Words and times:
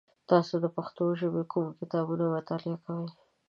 تاسو 0.29 0.53
د 0.63 0.65
پښتو 0.75 1.03
ژبې 1.19 1.43
کوم 1.51 1.67
کتابونه 1.79 2.25
مطالعه 2.35 2.77
کوی؟ 2.85 3.07